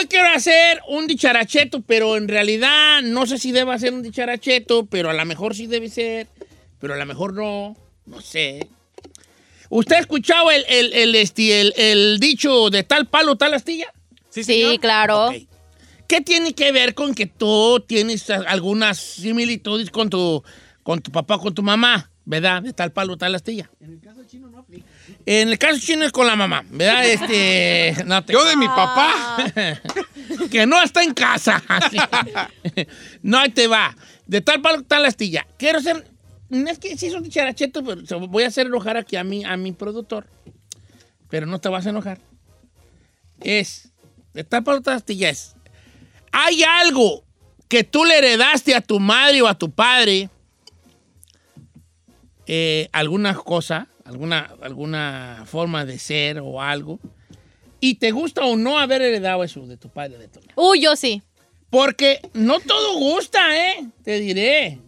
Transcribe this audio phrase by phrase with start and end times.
[0.00, 4.86] Hoy quiero hacer un dicharacheto, pero en realidad no sé si debe ser un dicharacheto,
[4.86, 6.26] pero a lo mejor sí debe ser,
[6.78, 7.76] pero a lo mejor no,
[8.06, 8.66] no sé.
[9.68, 13.92] ¿Usted ha escuchado el, el, el, este, el- el dicho de tal palo, tal astilla?
[14.30, 15.26] Sí, claro.
[15.26, 15.34] Ok.
[16.08, 20.42] ¿Qué tiene que ver con que tú tienes algunas similitudes con tu,
[20.82, 22.62] con tu papá o con tu mamá, verdad?
[22.62, 23.70] De tal palo, tal astilla.
[23.80, 24.86] En el caso chino no aplica.
[25.26, 27.04] En el caso chino es con la mamá, ¿verdad?
[27.06, 29.36] Este, no te- Yo de mi papá.
[30.50, 31.62] que no está en casa.
[33.22, 33.96] no, ahí te va.
[34.26, 35.46] De tal palo, tal astilla.
[35.58, 35.78] Quiero
[36.48, 39.24] no Es que sí es un dicharacheto, pero se- voy a hacer enojar aquí a
[39.24, 40.26] mi, a mi productor.
[41.28, 42.18] Pero no te vas a enojar.
[43.40, 43.88] Es...
[44.34, 45.56] De tal palo, tal astilla es...
[46.32, 47.24] ¿Hay algo
[47.68, 50.28] que tú le heredaste a tu madre o a tu padre?
[52.46, 56.98] eh, alguna cosa, alguna, alguna forma de ser o algo,
[57.80, 60.52] y te gusta o no haber heredado eso de tu padre de tu madre.
[60.56, 61.22] Uy, yo sí.
[61.70, 63.86] Porque no todo gusta, ¿eh?
[64.02, 64.80] Te diré.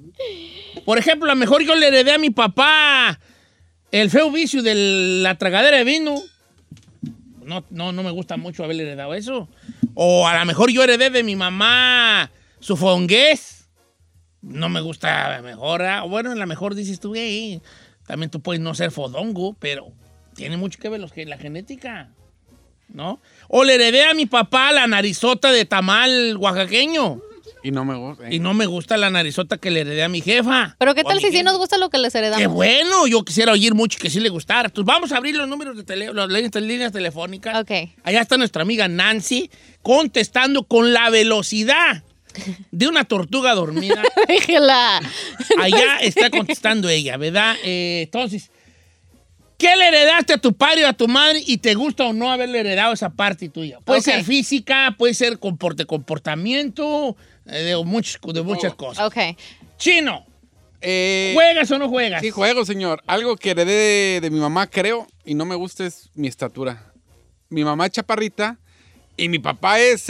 [0.84, 3.18] Por ejemplo, a lo mejor yo le heredé a mi papá
[3.92, 4.74] el feo vicio de
[5.22, 6.20] la tragadera de vino.
[7.44, 9.48] No, no, no me gusta mucho haberle heredado eso.
[9.94, 13.68] O a lo mejor yo heredé de mi mamá su fongués.
[14.40, 15.82] No me gusta mejor.
[15.82, 16.02] ¿ah?
[16.02, 17.60] Bueno, a lo mejor dices tú, "Ey,
[18.06, 19.92] también tú puedes no ser fodongo, pero
[20.34, 22.10] tiene mucho que ver los que, la genética.
[22.88, 23.20] ¿No?
[23.48, 27.22] O le heredé a mi papá la narizota de tamal oaxaqueño.
[27.64, 28.30] Y no me gusta.
[28.30, 30.76] Y no me gusta la narizota que le heredé a mi jefa.
[30.78, 32.40] Pero ¿qué tal si sí nos gusta lo que les heredamos?
[32.40, 34.66] Qué bueno, yo quisiera oír mucho que sí le gustara.
[34.66, 37.62] Entonces vamos a abrir los números de tele, las líneas, líneas telefónicas.
[37.62, 37.70] Ok.
[38.02, 42.02] Allá está nuestra amiga Nancy contestando con la velocidad
[42.70, 44.02] de una tortuga dormida.
[44.28, 45.00] Déjela.
[45.58, 47.56] Allá está contestando ella, ¿verdad?
[47.64, 48.50] Eh, entonces,
[49.58, 52.30] ¿qué le heredaste a tu padre o a tu madre y te gusta o no
[52.30, 53.78] haberle heredado esa parte tuya?
[53.80, 57.16] Puede ser física, puede ser comporte, comportamiento,
[57.46, 59.06] eh, de, muchas, de muchas cosas.
[59.06, 59.36] Ok.
[59.78, 60.24] Chino,
[60.80, 62.20] Eh, ¿juegas o no juegas?
[62.22, 63.02] sí, juego, señor.
[63.06, 66.92] Algo que heredé de, de mi mamá, creo, y no me gusta es mi estatura.
[67.48, 68.58] Mi mamá es chaparrita
[69.16, 70.08] y mi papá es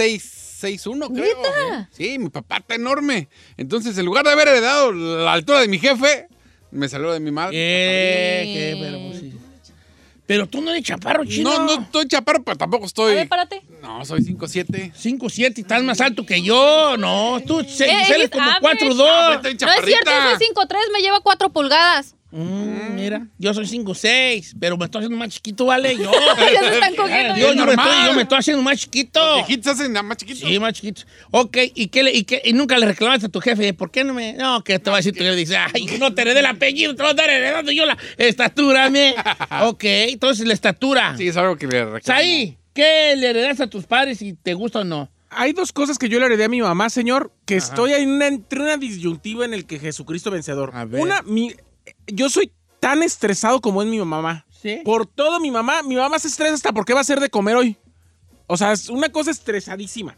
[0.63, 1.37] 6'1", creo.
[1.37, 1.89] ¿Neta?
[1.93, 3.29] Sí, mi papá está enorme.
[3.57, 6.29] Entonces, en lugar de haber heredado la altura de mi jefe,
[6.71, 7.55] me salió de mi madre.
[7.57, 9.33] Eh, qué, pero, pues, sí.
[10.25, 11.51] Pero tú no eres chaparro, chino.
[11.51, 13.15] No, no estoy chaparro, pero tampoco A estoy.
[13.15, 13.61] ver, párate.
[13.83, 14.93] No, soy 5'7".
[14.95, 16.97] 5, 7 y estás más alto que yo.
[16.97, 18.61] No, tú se, Eh, eres eres como average.
[18.61, 18.97] 4, Ah, 2.
[18.97, 22.15] pero estoy No es cierto, soy 5'3", me lleva 4 pulgadas.
[22.35, 25.95] Mm, mira, yo soy 5, 6, pero me estoy haciendo más chiquito, ¿vale?
[25.97, 26.11] Yo,
[26.53, 27.37] ya se están cogiendo.
[27.37, 27.89] yo, yo me normal.
[27.91, 29.21] estoy, yo me estoy haciendo más chiquito.
[29.37, 30.49] Los viejitos hacen nada más chiquitos.
[30.49, 31.03] Sí, más chiquito.
[31.31, 33.75] Ok, ¿y, qué le- y, qué- y nunca le reclamaste a tu jefe?
[33.75, 34.33] ¿Por qué no me.?
[34.33, 35.37] No, que te va a decir tu jefe.
[35.37, 39.15] Dice, ay, no te heredé el apellido, te lo estar heredando yo la estatura, me.
[39.65, 41.15] Ok, entonces la estatura.
[41.17, 42.01] Sí, es algo que le reclamo.
[42.03, 45.11] Saí, ¿qué le heredaste a tus padres y te gusta o no?
[45.35, 48.27] Hay dos cosas que yo le heredé a mi mamá, señor, que estoy en una,
[48.27, 50.71] entre una disyuntiva en el que Jesucristo vencedor.
[50.75, 51.01] A ver.
[51.01, 51.55] Una, mi,
[52.07, 54.47] yo soy tan estresado como es mi mamá.
[54.51, 54.81] Sí.
[54.85, 57.57] Por todo mi mamá, mi mamá se estresa hasta porque va a hacer de comer
[57.57, 57.77] hoy.
[58.47, 60.17] O sea, es una cosa estresadísima.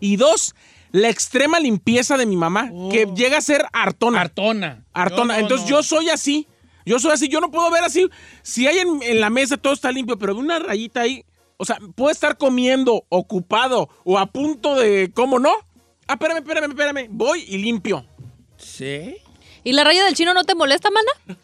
[0.00, 0.54] Y dos,
[0.92, 2.88] la extrema limpieza de mi mamá, Oh.
[2.90, 4.20] que llega a ser hartona.
[4.20, 4.84] Artona.
[4.92, 5.34] Hartona.
[5.34, 5.76] Yo no, Entonces no.
[5.76, 6.46] yo soy así.
[6.84, 7.28] Yo soy así.
[7.28, 8.08] Yo no puedo ver así.
[8.42, 11.24] Si hay en, en la mesa todo está limpio, pero una rayita ahí.
[11.56, 15.10] O sea, puedo estar comiendo, ocupado o a punto de.
[15.14, 15.50] ¿Cómo no?
[16.06, 17.06] Ah, espérame, espérame, espérame.
[17.10, 18.06] Voy y limpio.
[18.56, 19.16] Sí.
[19.64, 21.38] ¿Y la raya del chino no te molesta, mana?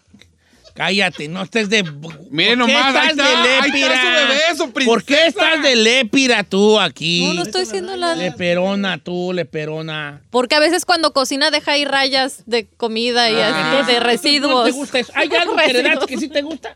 [0.75, 1.85] Cállate, no estés de.
[2.31, 4.01] Miren ¿Por qué nomás, ahí estás está, de ahí está lépira?
[4.01, 7.27] su bebé, su ¿Por qué estás de lépira tú aquí?
[7.29, 8.17] No, no estoy siendo la...
[8.17, 10.21] Leperona tú, leperona.
[10.31, 14.65] Porque a veces cuando cocina deja ahí rayas de comida y así, de ¿No residuos.
[14.67, 15.13] te gusta eso?
[15.15, 16.75] ¿Hay algo que que sí te gusta?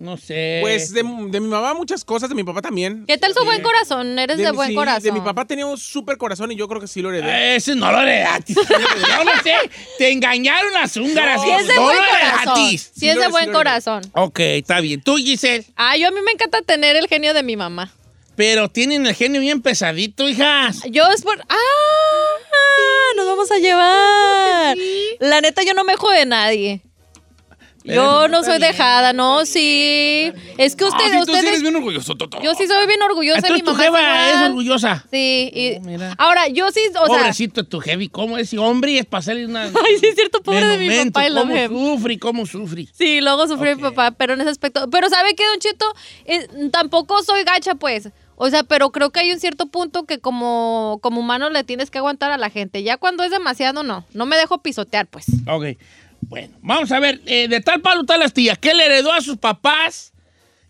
[0.00, 0.58] No sé.
[0.62, 3.04] Pues de, de mi mamá muchas cosas, de mi papá también.
[3.06, 4.18] ¿Qué tal su buen corazón?
[4.18, 5.02] Eres de, mi- buen sí, corazón.
[5.02, 7.56] De mi papá tenía un súper corazón y yo creo que sí lo heredé.
[7.56, 8.54] Ese no lo heredaste.
[8.54, 9.54] Yo no sé.
[9.98, 11.42] Te engañaron las húngaras.
[11.44, 12.58] Es de no buen lo corazón.
[12.58, 12.78] heredaste.
[12.98, 14.02] Sí es lo- de sí buen lo- corazón.
[14.14, 15.02] Ok, está bien.
[15.02, 15.66] Tú, Giselle.
[15.76, 17.92] Ah, yo a mí me encanta tener el genio de mi mamá.
[18.36, 20.80] Pero tienen el genio bien pesadito, hijas.
[20.90, 21.38] Yo es por...
[21.46, 21.56] ¡Ah!
[23.16, 24.76] Nos vamos a llevar.
[25.18, 26.80] La neta, yo no me jodo de nadie.
[27.84, 30.32] Yo no soy dejada, no, sí.
[30.58, 32.40] Es que Ah, ustedes, sí, tú sí ustedes, eres bien orgulloso, Toto.
[32.42, 33.82] yo sí soy bien orgullosa de Entonces mi tu mamá.
[33.84, 34.46] jeva es igual.
[34.50, 35.04] orgullosa.
[35.10, 36.14] Sí, y Oh, mira.
[36.18, 38.08] ahora yo sí, o sea, Pobrecito tu heavy.
[38.08, 38.98] ¿Cómo es ese hombre?
[38.98, 39.62] Es para hacerle una...
[39.64, 41.70] ay, sí es cierto, pobre de mi papá y la ¿Cómo mujer.
[41.70, 42.18] sufre?
[42.18, 42.86] ¿Cómo sufre?
[42.92, 44.88] Sí, luego sufrió mi papá, pero en ese aspecto.
[44.90, 45.86] Pero ¿sabe qué, Don Chito?
[46.26, 48.10] Eh, tampoco soy gacha, pues.
[48.42, 51.90] O sea, pero creo que hay un cierto punto que como, como humano le tienes
[51.90, 52.82] que aguantar a la gente.
[52.82, 54.06] Ya cuando es demasiado, no.
[54.14, 55.26] No me dejo pisotear, pues.
[55.46, 55.76] Ok.
[56.22, 57.20] Bueno, vamos a ver.
[57.26, 58.56] eh, de tal palo, tal astilla.
[58.56, 60.12] ¿Qué le heredó a sus papás?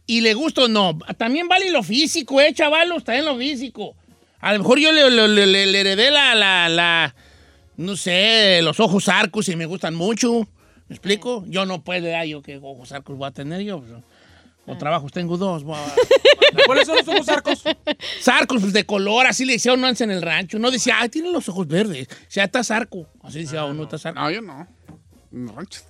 [0.06, 0.98] y le gusta o no.
[1.18, 3.94] También vale lo físico, eh, chavalos, también lo físico.
[4.40, 7.14] A lo mejor yo le, le- le- le- le heredé la, la, la-
[7.76, 10.48] no sé, los ojos arcos y me gustan mucho.
[10.88, 11.44] ¿Me explico?
[11.46, 13.82] Yo no puedo, ah, yo qué ojos arcos voy a tener yo.
[13.82, 14.02] Pues,
[14.66, 15.62] O trabajos tengo dos.
[16.66, 17.62] ¿Cuáles son los ojos arcos?
[18.20, 20.58] Sarcos pues, de color, así le decía uno antes en el rancho.
[20.58, 22.08] No decía, ay, tiene los ojos verdes.
[22.10, 23.06] O sea, está sarco.
[23.22, 24.18] Así decía uno, está sarco.
[24.18, 24.66] No, yo no.
[25.32, 25.80] En rancho.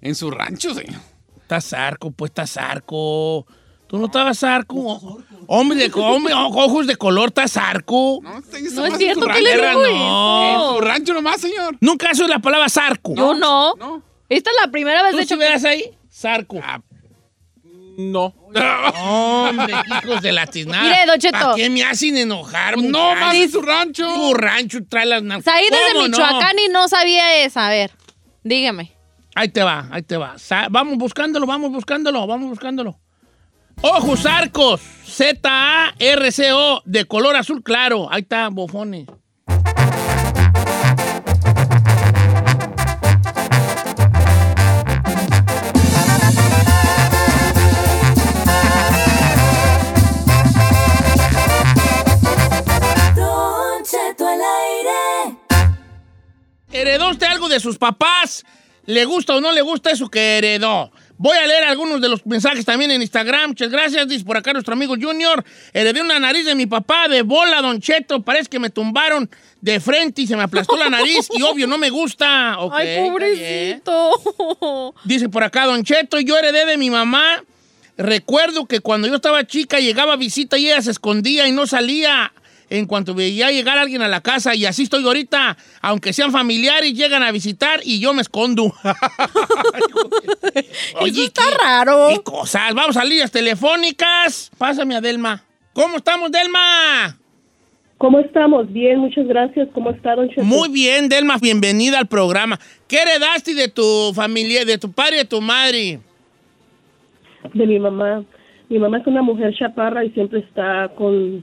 [0.00, 1.00] En su rancho, señor.
[1.42, 3.46] Está zarco, pues está zarco.
[3.86, 5.22] ¿Tú no estabas zarco?
[5.46, 8.20] Hombre de hombre, ojos de color, está zarco.
[8.22, 8.30] No,
[8.74, 10.72] No es cierto que le digo no.
[10.72, 11.76] En su rancho nomás, señor.
[11.80, 13.14] Nunca has oído la palabra zarco.
[13.14, 13.74] Yo no.
[13.76, 14.02] No.
[14.28, 15.38] Esta es la primera vez, ¿Tú de hecho.
[15.38, 15.96] veas ahí?
[16.12, 16.60] Zarco.
[16.62, 16.82] Ah,
[17.96, 18.34] No.
[18.94, 19.74] Hombre,
[20.04, 20.82] hijos de la tiznada.
[20.82, 21.38] Mire, Don Cheto.
[21.38, 22.76] ¿Para qué me hacen enojar?
[22.76, 24.06] No más en su rancho.
[24.14, 25.44] Tu rancho trae las nalgas.
[25.46, 25.98] Saí desde.
[26.08, 27.66] Michoacán y no sabía esa.
[27.66, 27.90] A ver,
[28.48, 28.92] dígame.
[29.34, 30.36] Ahí te va, ahí te va.
[30.70, 32.98] Vamos buscándolo, vamos buscándolo, vamos buscándolo.
[33.80, 38.08] Ojos arcos, Z-A-R-C-O, de color azul claro.
[38.10, 39.06] Ahí está, bofones.
[56.72, 58.44] ¿Heredó usted algo de sus papás?
[58.86, 60.90] ¿Le gusta o no le gusta eso que heredó?
[61.18, 63.50] Voy a leer algunos de los mensajes también en Instagram.
[63.50, 64.06] Muchas gracias.
[64.06, 65.44] Dice por acá nuestro amigo Junior.
[65.72, 68.22] Heredé una nariz de mi papá de bola, Don Cheto.
[68.22, 69.28] Parece que me tumbaron
[69.60, 71.28] de frente y se me aplastó la nariz.
[71.32, 72.56] Y obvio, no me gusta.
[72.70, 74.94] Ay, pobrecito.
[75.04, 77.42] Dice por acá, Don Cheto, yo heredé de mi mamá.
[77.96, 81.66] Recuerdo que cuando yo estaba chica llegaba a visita y ella se escondía y no
[81.66, 82.32] salía
[82.70, 84.54] en cuanto veía llegar alguien a la casa.
[84.54, 85.56] Y así estoy ahorita.
[85.80, 88.72] Aunque sean familiares, llegan a visitar y yo me escondo.
[91.00, 92.08] Eso está qué- raro.
[92.10, 92.74] qué cosas.
[92.74, 94.50] Vamos a líneas telefónicas.
[94.58, 95.42] Pásame a Delma.
[95.72, 97.16] ¿Cómo estamos, Delma?
[97.98, 98.72] ¿Cómo estamos?
[98.72, 99.68] Bien, muchas gracias.
[99.74, 100.44] ¿Cómo está, don Cheto?
[100.44, 101.36] Muy bien, Delma.
[101.38, 102.58] Bienvenida al programa.
[102.86, 106.00] ¿Qué heredaste de tu familia, de tu padre y de tu madre?
[107.54, 108.24] De mi mamá.
[108.68, 111.42] Mi mamá es una mujer chaparra y siempre está con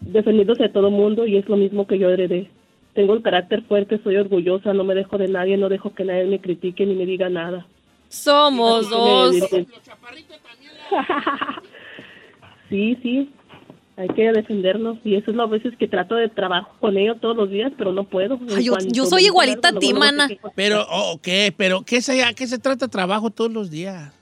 [0.00, 2.50] defendiéndose de todo mundo y es lo mismo que yo heredé.
[2.94, 6.24] Tengo el carácter fuerte, soy orgullosa, no me dejo de nadie, no dejo que nadie
[6.26, 7.66] me critique ni me diga nada.
[8.08, 9.34] Somos dos.
[12.70, 13.30] Sí, sí,
[13.96, 17.36] hay que defendernos y eso es las veces que trato de trabajo con ellos todos
[17.36, 18.38] los días, pero no puedo.
[18.56, 20.28] Ay, yo- yo soy igualita a ti, mana.
[20.56, 21.52] Pero, oh, ¿qué?
[21.56, 24.12] ¿Pero qué se, a qué se trata trabajo todos los días?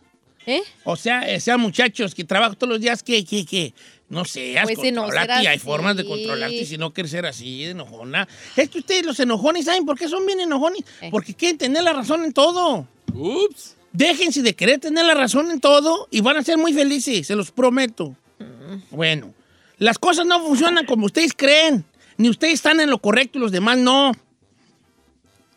[0.46, 0.62] ¿Eh?
[0.84, 3.74] O sea, eh, sean muchachos que trabajan todos los días, que, que, que,
[4.08, 7.70] no sé, Pues, no, y hay formas de controlarte si no quieres ser así, de
[7.70, 8.28] enojona.
[8.56, 10.82] Es que ustedes, los enojones, ¿saben por qué son bien enojones?
[11.00, 11.08] Eh.
[11.10, 12.86] Porque quieren tener la razón en todo.
[13.14, 13.76] Ups.
[13.92, 17.36] Déjense de querer tener la razón en todo y van a ser muy felices, se
[17.36, 18.16] los prometo.
[18.38, 18.96] Mm.
[18.96, 19.34] Bueno,
[19.78, 21.84] las cosas no funcionan como ustedes creen.
[22.16, 24.12] Ni ustedes están en lo correcto y los demás no.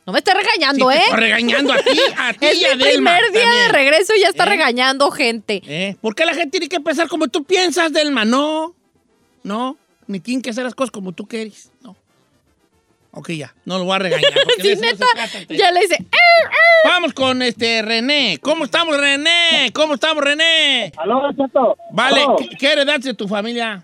[0.05, 0.99] No me estés Sí, regañando, te ¿eh?
[1.03, 4.13] estoy regañando a ti, a ti Es y a mi Delma primer día de regreso
[4.15, 4.49] y ya está ¿Eh?
[4.49, 5.61] regañando gente.
[5.65, 5.95] ¿Eh?
[6.01, 8.23] ¿Por qué la gente tiene que pensar como tú piensas, Delma?
[8.23, 8.75] No,
[9.43, 11.95] no, ni tienen que hacer las cosas como tú quieres, no.
[13.17, 14.29] Ok, ya, no lo voy a regañar.
[14.61, 15.05] Sí, neta,
[15.49, 16.45] ya le dice, "Eh,
[16.83, 18.37] Vamos con este René.
[18.41, 19.71] ¿Cómo estamos, René?
[19.73, 20.91] ¿Cómo estamos, René?
[20.97, 21.77] Aló, Don Cheto.
[21.91, 22.35] Vale, Aló.
[22.35, 23.83] ¿qué, qué heredaste de tu familia?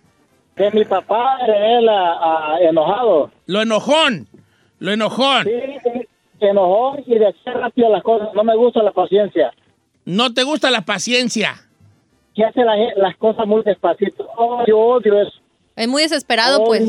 [0.55, 3.31] Que mi papá era ah, enojado.
[3.47, 4.27] Lo enojón,
[4.79, 5.45] lo enojón.
[5.45, 5.51] Sí,
[5.83, 6.07] sí,
[6.50, 8.29] enojó y decía rápido las cosas.
[8.33, 9.53] No me gusta la paciencia.
[10.05, 11.55] No te gusta la paciencia.
[12.33, 14.27] Que hace la las cosas muy despacito.
[14.38, 15.33] Oh, yo odio eso.
[15.75, 16.88] Es muy desesperado, Oh, pues.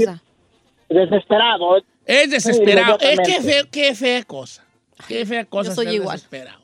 [0.89, 1.79] Desesperado.
[2.07, 2.99] Es desesperado.
[3.01, 4.65] Sí, es que fea, qué fea cosa.
[5.09, 6.17] Qué fea cosa Yo soy igual.
[6.17, 6.62] desesperado.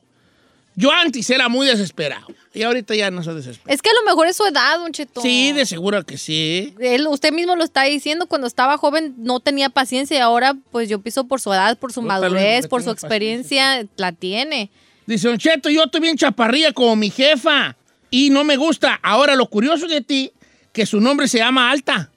[0.78, 2.28] Yo antes era muy desesperado.
[2.54, 3.74] Y ahorita ya no soy desesperado.
[3.74, 5.20] Es que a lo mejor es su edad, don Cheto.
[5.20, 6.72] Sí, de seguro que sí.
[6.78, 10.88] Él, usted mismo lo está diciendo, cuando estaba joven no tenía paciencia y ahora pues
[10.88, 14.70] yo piso por su edad, por su Yo madurez, no por su experiencia, la tiene.
[15.04, 17.76] Dice, Don Cheto, yo estoy bien chaparrilla como mi jefa.
[18.08, 19.00] Y no me gusta.
[19.02, 20.30] Ahora, lo curioso de ti,
[20.72, 22.12] que su nombre se llama Alta.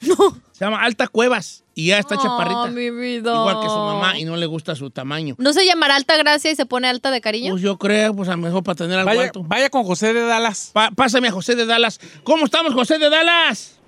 [0.58, 1.62] Se llama Alta Cuevas.
[1.74, 2.62] Y ya está chaparrita.
[2.64, 3.30] Oh, mi vida.
[3.32, 5.36] Igual que su mamá y no le gusta su tamaño.
[5.38, 7.52] ¿No se llamará alta gracia y se pone alta de cariño?
[7.52, 9.44] Pues yo creo, pues a lo mejor para tener algo Vaya, alto.
[9.46, 10.70] vaya con José de Dallas.
[10.72, 12.00] Pa- pásame a José de Dallas.
[12.24, 13.78] ¿Cómo estamos, José de Dallas?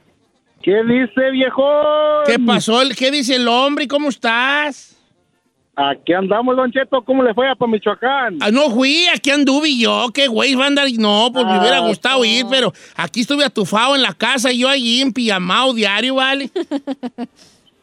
[0.63, 1.65] ¿Qué dice, viejo?
[2.27, 2.81] ¿Qué pasó?
[2.83, 3.89] El- ¿Qué dice el hombre?
[3.89, 4.97] ¿Cómo estás?
[5.77, 7.03] Aquí andamos, Don Cheto.
[7.05, 8.39] ¿Cómo le fue a Michoacán?
[8.41, 10.09] Ah, no fui, aquí anduve yo.
[10.13, 10.87] ¿Qué güey va a andar?
[10.99, 14.69] No, pues me hubiera Ah, gustado ir, pero aquí estuve atufado en la casa, yo
[14.69, 16.51] allí en pijamao diario, ¿vale?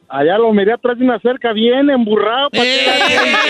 [0.09, 2.49] Allá lo miré atrás de una cerca bien emburrado.
[2.51, 2.85] ¿pa' qué?
[2.85, 2.89] Eh,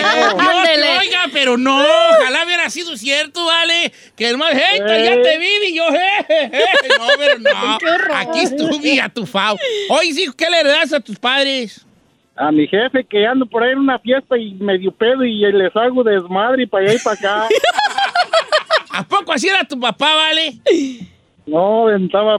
[0.02, 0.34] No.
[0.42, 0.98] Dios te Ándele.
[0.98, 3.92] oiga, pero no, ojalá hubiera sido cierto, ¿vale?
[4.16, 5.22] Que hermano, hey, ya Eh.
[5.22, 6.88] te vi, y yo, eh, eh, eh.
[6.98, 7.78] No, pero no.
[8.16, 9.56] Aquí estuve a tu fao.
[9.90, 11.86] Oye, sí, ¿qué le heredas a tus padres?
[12.40, 15.74] A mi jefe que ando por ahí en una fiesta y medio pedo y les
[15.74, 17.48] hago desmadre y para allá y para acá.
[18.90, 20.58] ¿A poco así era tu papá, vale?
[21.46, 22.38] No, estaba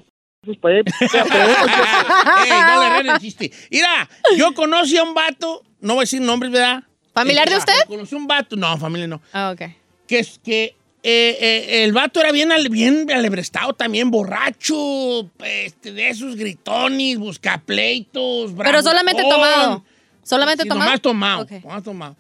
[0.61, 2.43] para allá y para acá.
[2.45, 3.51] Ey, no le el chiste.
[3.71, 6.83] Mira, yo conocí a un vato, no voy a decir nombres, ¿verdad?
[7.13, 7.73] ¿Familiar de Eh, usted?
[7.87, 9.21] Conocí a un vato, no, familia no.
[9.33, 9.69] Ah, ok.
[10.07, 16.09] Que es que eh, eh, el vato era bien, bien alebrestado también, borracho, este, de
[16.09, 19.39] esos gritones, buscapleitos, Pero solamente bravucón.
[19.41, 19.85] tomado.
[20.23, 20.85] Solamente Sí, tomado.
[20.89, 21.51] Nomás tomado, Ok.
[21.63, 22.15] nomás tomado.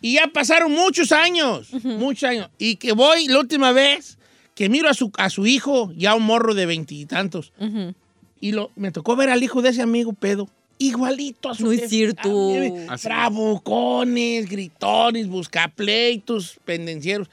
[0.00, 2.48] Y ya pasaron muchos años, muchos años.
[2.58, 4.16] Y que voy la última vez
[4.54, 7.52] que miro a su, a su hijo, ya un morro de veintitantos,
[8.40, 10.48] y lo, me tocó ver al hijo de ese amigo pedo.
[10.80, 12.30] Igualito a su No es cierto.
[12.88, 12.96] Ah.
[13.02, 17.28] Bravucones, gritones, buscapleitos, pendencieros.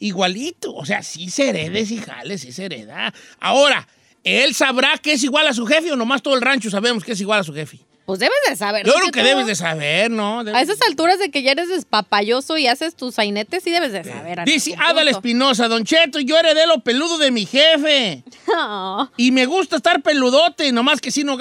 [0.00, 0.74] Igualito.
[0.74, 3.14] O sea, sí se hereda ese jale, sí se hereda.
[3.38, 3.86] Ahora,
[4.24, 7.12] ¿él sabrá que es igual a su jefe o nomás todo el rancho sabemos que
[7.12, 7.78] es igual a su jefe?
[8.06, 8.84] Pues debes de saber.
[8.84, 10.42] Yo ¿no, creo que debes de saber, ¿no?
[10.42, 13.92] Debes A esas alturas de que ya eres despapayoso y haces tus sainetes, sí debes
[13.92, 14.44] de saber.
[14.46, 15.06] Dice Adal.
[15.06, 18.24] Espinosa, Don Cheto, yo heredé lo peludo de mi jefe.
[19.16, 21.36] Y me gusta estar peludote, nomás que si no,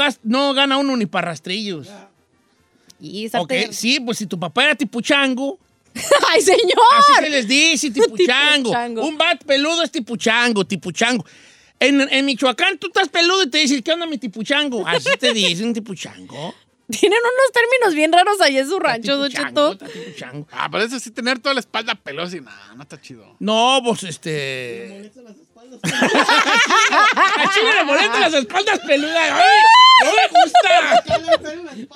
[0.54, 1.88] gana uno ni para rastrillos.
[3.01, 5.58] Y Ok, salte- sí, pues si tu papá era tipuchango,
[6.29, 6.77] ¡Ay, señor!
[6.98, 8.70] así se les dice, tipuchango.
[8.70, 9.08] Tipuchango.
[9.08, 11.25] Un bat peludo es tipuchango, tipuchango.
[11.79, 14.86] En, en Michoacán tú estás peludo y te dicen, ¿qué onda mi tipuchango?
[14.86, 16.53] Así te dicen, tipuchango.
[16.89, 19.77] Tienen unos términos bien raros ahí en su rancho, Don Cheto.
[20.51, 23.36] Ah, pero eso sí, tener toda la espalda pelosa y nada, no está chido.
[23.39, 25.12] No, pues este.
[25.84, 29.32] A Chile le molestan las espaldas peludas.
[29.32, 29.60] ¡Ay!
[30.02, 30.70] ¡No me gusta!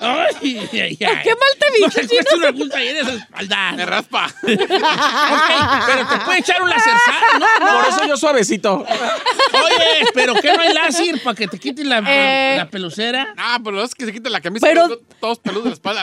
[0.00, 0.96] ¡Ay, ay, ay!
[0.98, 3.72] ¿Qué mal te vi, No cuesta una gusta ahí en esa espalda.
[3.76, 4.26] Me raspa.
[4.26, 7.38] Ok, pero te puede echar un laserzado.
[7.38, 7.80] No, no.
[7.80, 8.74] Por eso yo suavecito.
[8.84, 12.56] Oye, pero ¿qué no hay láser para que te quiten la, Eh.
[12.58, 13.32] la pelucera?
[13.38, 16.02] Ah, pero es que se quita la camisa Pero- todos peludos de la espalda.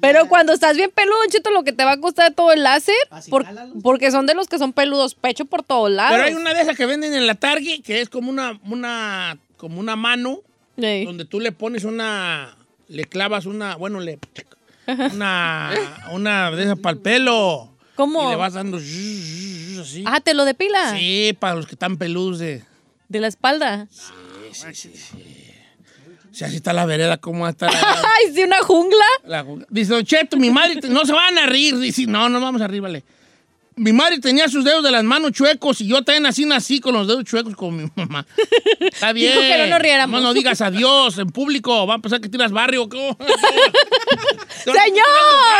[0.00, 2.94] Pero cuando estás bien peludo, Cheto, lo que te va a costar todo el láser,
[3.30, 3.44] por-
[3.82, 6.12] porque son de los que son peludos, pecho por todos lados.
[6.16, 9.38] Pero hay una de esas que venden en la Target que es como una, una,
[9.56, 10.40] como una mano
[11.04, 12.56] donde tú le pones una,
[12.88, 14.18] le clavas una, bueno, le,
[15.12, 15.72] una,
[16.12, 17.70] una de esas para el pelo.
[17.96, 18.26] ¿Cómo?
[18.26, 20.04] Y le vas dando así.
[20.06, 20.96] Ah, ¿te lo depila?
[20.96, 22.62] Sí, para los que están peludos de...
[23.08, 23.88] De la espalda.
[23.90, 25.24] Sí, sí, sí.
[25.24, 25.37] O
[26.34, 27.70] sea, así está la vereda, ¿cómo va a estar?
[27.74, 29.04] Ay, sí, una jungla.
[29.26, 31.78] La- dice, Don Cheto, mi madre, no se van a reír.
[31.78, 33.04] Dice, no, no vamos a reír, vale.
[33.76, 36.94] Mi madre tenía sus dedos de las manos chuecos y yo también así nací con
[36.94, 38.26] los dedos chuecos como mi mamá.
[38.80, 39.32] Está bien.
[39.34, 40.20] Dijo que no nos riéramos.
[40.20, 41.86] No, no digas adiós en público.
[41.86, 42.88] Va a pensar que tiras barrio.
[42.88, 43.16] ¿cómo?
[44.64, 45.06] ¡Señor!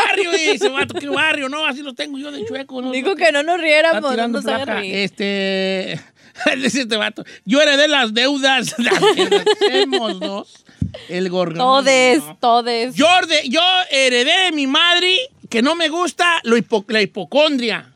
[0.05, 1.47] barrio, dice, vato, ¿qué barrio?
[1.47, 2.81] No, así los tengo yo de chueco.
[2.81, 4.95] No, Dijo no, que no nos riéramos, no nos haga reír.
[4.95, 5.99] Este.
[6.57, 7.23] Dice este vato.
[7.45, 8.75] Yo heredé las deudas.
[9.83, 10.65] Somos dos.
[11.07, 11.57] El gorgón.
[11.57, 12.95] Todes, todes.
[12.95, 15.17] Yo, orde- yo heredé de mi madre
[15.49, 17.93] que no me gusta lo hipo- la hipocondria.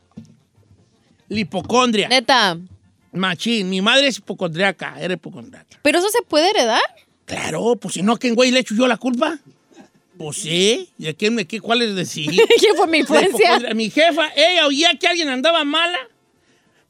[1.28, 2.08] La hipocondria.
[2.08, 2.56] Neta.
[3.12, 3.68] Machín.
[3.70, 4.94] Mi madre es hipocondriaca.
[5.00, 5.78] Era hipocondriaca.
[5.82, 6.80] ¿Pero eso se puede heredar?
[7.24, 9.38] Claro, pues si no, ¿a quién güey le echo yo la culpa?
[10.18, 10.88] Pues sí.
[10.98, 12.30] ¿Y a quién me qué, cuál es decir?
[12.58, 13.58] ¿Quién fue mi influencia?
[13.74, 15.98] Mi jefa, ella oía que alguien andaba mala.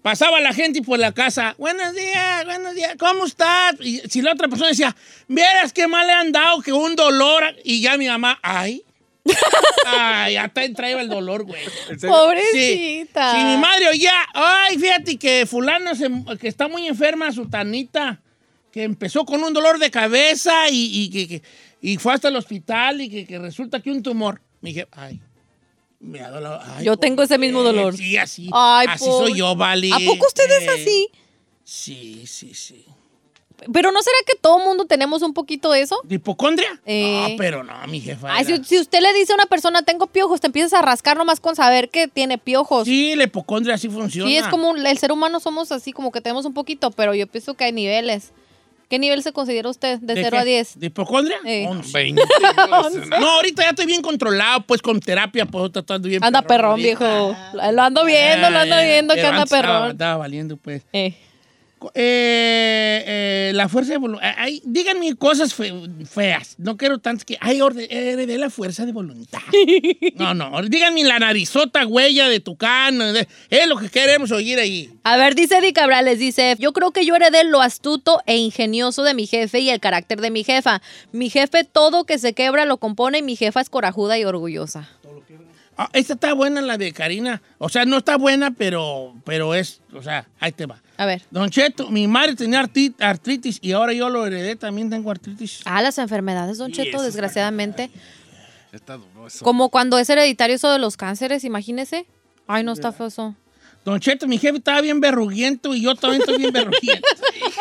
[0.05, 1.55] Pasaba la gente por la casa.
[1.57, 2.95] Buenos días, buenos días.
[2.99, 3.75] ¿Cómo estás?
[3.81, 4.95] Y si la otra persona decía,
[5.29, 7.43] vieras qué mal le han dado, que un dolor.
[7.65, 8.83] Y ya mi mamá, ay.
[9.87, 11.63] Ay, hasta traía el dolor, güey.
[12.03, 13.33] Pobrecita.
[13.35, 18.21] Si mi madre oía, ay, fíjate que fulana se- que está muy enferma, su tanita,
[18.73, 21.43] que empezó con un dolor de cabeza y, y que, que-
[21.81, 24.43] y fue hasta el hospital y que, que resulta que un tumor.
[24.61, 25.19] Me dije, ay,
[26.05, 26.61] me da dolor.
[26.63, 27.97] Ay, Yo tengo ese mismo dolor.
[27.97, 28.49] Sí, así.
[28.53, 29.91] Ay, así soy yo, vale.
[29.93, 31.09] ¿A poco usted es Eh, así?
[31.65, 32.85] Sí, sí, sí.
[33.73, 35.99] ¿Pero no será que todo mundo tenemos un poquito de eso?
[36.05, 36.81] ¿De hipocondria?
[36.85, 37.29] Eh.
[37.31, 38.35] No, pero no, mi jefa.
[38.35, 41.17] Ay, si, si usted le dice a una persona, tengo piojos, te empiezas a rascar
[41.17, 42.85] nomás con saber que tiene piojos.
[42.85, 44.29] Sí, la hipocondria sí funciona.
[44.29, 47.27] Sí, es como el ser humano somos así, como que tenemos un poquito, pero yo
[47.27, 48.33] pienso que hay niveles.
[48.95, 49.99] ¿Qué nivel se considera usted?
[49.99, 50.37] De, 0 qué?
[50.39, 50.79] a 10.
[50.79, 51.37] ¿De hipocondria?
[51.45, 51.69] Eh.
[51.93, 52.23] 20.
[53.19, 56.23] No, ahorita ya estoy bien controlado, pues con terapia, pues tratando bien.
[56.23, 56.87] Anda perrón, ahorita.
[56.87, 57.37] viejo.
[57.73, 59.91] Lo ando viendo, lo ando Ah, viendo que anda antes estaba- perrón.
[59.91, 60.83] Estaba valiendo, pues.
[60.93, 61.13] Eh.
[61.95, 64.29] Eh, eh, la fuerza de voluntad.
[64.65, 65.73] Díganme cosas fe-
[66.11, 66.55] feas.
[66.59, 67.37] No quiero tantas que.
[67.41, 67.61] Ay,
[67.91, 69.41] heredé la fuerza de voluntad.
[70.17, 70.63] No, no.
[70.63, 72.99] Díganme la narizota huella de Tucán.
[72.99, 74.91] de- Es lo que queremos oír ahí.
[75.03, 79.03] A ver, dice Eddie Cabrales, dice, yo creo que yo heredé lo astuto e ingenioso
[79.03, 80.81] de mi jefe y el carácter de mi jefa.
[81.13, 84.89] Mi jefe todo que se quebra lo compone y mi jefa es corajuda y orgullosa.
[85.77, 87.43] Ah, esta está buena, la de Karina.
[87.59, 89.81] O sea, no está buena, pero, pero es.
[89.93, 90.81] O sea, ahí te va.
[90.97, 91.23] A ver.
[91.31, 92.61] Don Cheto, mi madre tenía
[93.01, 94.57] artritis y ahora yo lo heredé.
[94.57, 95.61] También tengo artritis.
[95.65, 97.91] Ah, las enfermedades, Don Cheto, desgraciadamente.
[98.73, 99.45] Está duro eso.
[99.45, 102.07] Como cuando es hereditario eso de los cánceres, imagínese.
[102.47, 103.35] Ay, no está feo eso.
[103.85, 107.07] Don Cheto, mi jefe estaba bien berruguiento y yo también estoy bien berruguiento.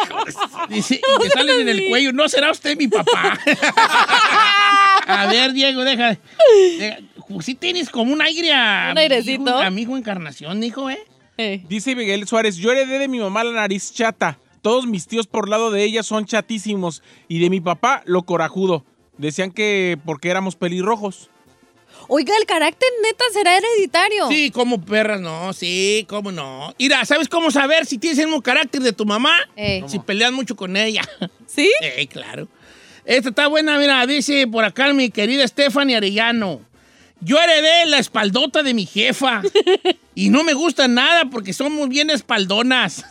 [0.69, 2.13] Dice, y me salen en el cuello.
[2.13, 3.37] ¿No será usted mi papá?
[5.07, 6.17] a ver, Diego, deja.
[6.79, 6.97] deja.
[7.41, 8.89] Sí tienes como un aire a...
[8.91, 9.41] Un airecito.
[9.43, 10.99] mi hijo- A mi hijo Encarnación, hijo, ¿eh?
[11.37, 14.39] Dice Miguel Suárez, yo heredé de mi mamá la nariz chata.
[14.61, 17.03] Todos mis tíos por lado de ella son chatísimos.
[17.27, 18.85] Y de mi papá, lo corajudo.
[19.17, 21.29] Decían que porque éramos pelirrojos.
[22.07, 24.27] Oiga, el carácter neta será hereditario.
[24.27, 26.73] Sí, como perras, no, sí, cómo no.
[26.79, 29.35] Mira, ¿sabes cómo saber si tienes el mismo carácter de tu mamá?
[29.87, 31.01] Si peleas mucho con ella.
[31.47, 31.71] ¿Sí?
[31.81, 32.47] Eh, claro.
[33.05, 36.61] Esta está buena, mira, dice por acá mi querida Stephanie Arellano.
[37.23, 39.41] Yo heredé la espaldota de mi jefa
[40.15, 43.05] y no me gusta nada porque somos bien espaldonas.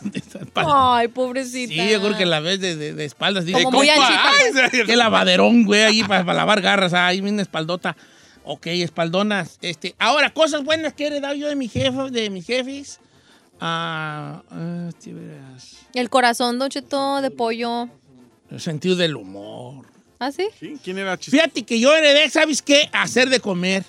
[0.55, 1.73] Ay, pobrecita.
[1.73, 3.45] Sí, yo creo que la ves de, de- de espaldas.
[3.45, 6.93] dice, Como muy "Compa, anchita, ay, Qué lavaderón, güey, ahí para, lavar garras.
[6.93, 7.95] Ahí viene espaldota.
[8.45, 9.57] Ok, espaldonas.
[9.61, 12.99] Este, ahora, cosas buenas que he heredado yo de mi jefa, de mis jefes.
[13.59, 15.77] Ah, ah, verás.
[15.93, 17.87] El corazón, Don Cheto, de pollo.
[18.51, 19.85] El sentido del humor.
[20.19, 20.47] ¿Ah, sí?
[20.59, 20.77] ¿Sí?
[20.83, 21.41] ¿Quién era chistoso?
[21.41, 22.89] Fíjate que yo heredé, ¿sabes qué?
[22.93, 23.83] Hacer de comer.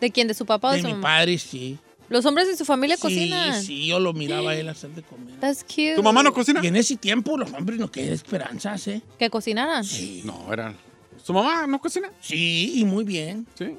[0.00, 0.28] ¿De quién?
[0.28, 1.02] ¿De su papá o de, De su mi mamá?
[1.08, 1.78] padre, sí.
[2.08, 3.62] Los hombres en su familia Sí, cocinan.
[3.62, 5.34] sí, yo lo miraba a él hacer de comer.
[5.40, 5.94] That's cute.
[5.96, 6.60] ¿Tu mamá no cocina?
[6.62, 9.02] Y en ese tiempo los hombres no quedan esperanzas, ¿eh?
[9.18, 9.84] Que cocinaran.
[10.24, 10.74] No, era.
[11.22, 12.10] ¿Su mamá no cocina?
[12.20, 13.46] Sí, y muy bien.
[13.58, 13.74] Sí.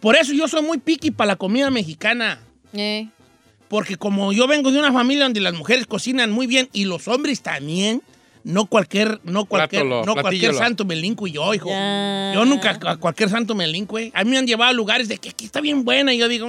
[0.00, 2.40] Por eso yo soy muy picky para la comida mexicana.
[2.72, 3.08] Eh.
[3.68, 7.06] Porque como yo vengo de una familia donde las mujeres cocinan muy bien y los
[7.06, 8.02] hombres también,
[8.44, 11.68] no cualquier, no cualquier, Plátolo, no cualquier santo me linco yo, hijo.
[11.68, 14.10] Yo nunca a cualquier santo me linco, eh.
[14.14, 16.28] A mí me han llevado a lugares de que aquí está bien buena y yo
[16.28, 16.48] digo.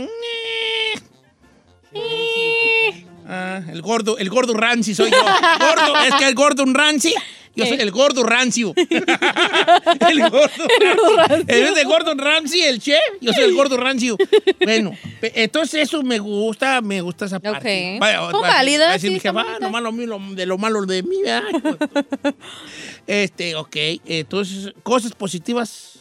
[3.27, 5.17] Ah, el gordo, el gordo ranci soy yo.
[5.17, 7.13] Gordo, es que el gordo un ranci.
[7.55, 8.73] Yo soy el gordo rancio.
[8.77, 10.67] el gordo
[11.17, 11.39] rancio.
[11.39, 14.17] En vez de Gordon Ramsay, el chef, yo soy el gordo rancio.
[14.61, 17.97] Bueno, entonces eso me gusta, me gusta esa parte.
[17.97, 18.31] Ok.
[18.31, 20.85] Son válidas, va a decir sí, mi jefa, ah, nomás lo mío, de lo malo
[20.85, 21.17] de mí.
[23.07, 23.75] Este, ok.
[24.05, 25.99] Entonces, cosas positivas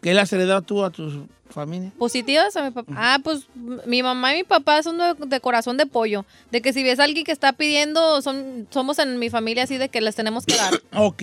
[0.00, 1.90] que le has heredado tú a tu familia.
[1.98, 2.92] ¿Positivas a mi papá?
[2.96, 3.44] Ah, pues
[3.86, 6.24] mi mamá y mi papá son de, de corazón de pollo.
[6.50, 9.76] De que si ves a alguien que está pidiendo, son, somos en mi familia así
[9.78, 10.74] de que les tenemos que dar.
[10.96, 11.22] Ok.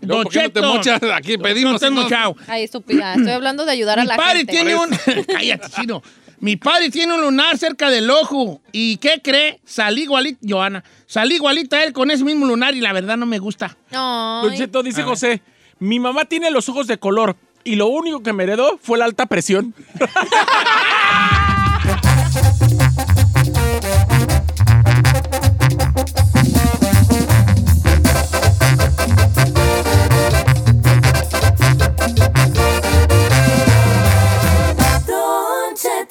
[0.00, 1.00] No, ¿por qué no te mochas?
[1.14, 2.02] Aquí pedimos, No te ¿no?
[2.02, 2.34] mochado.
[2.48, 3.14] Ay, estúpida.
[3.14, 4.52] Estoy hablando de ayudar a Mi la padre gente.
[4.52, 4.90] tiene un...
[5.28, 6.02] Cállate, chino.
[6.40, 8.60] Mi padre tiene un lunar cerca del ojo.
[8.72, 9.60] ¿Y qué cree?
[9.64, 10.82] Salí igualita, Joana.
[11.06, 13.76] Salí igualita a él con ese mismo lunar y la verdad no me gusta.
[13.92, 15.40] Don Cheto, dice José,
[15.78, 19.04] mi mamá tiene los ojos de color y lo único que me heredó fue la
[19.04, 19.74] alta presión.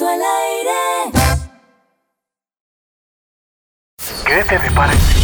[0.04, 0.22] Al
[4.90, 5.21] aire.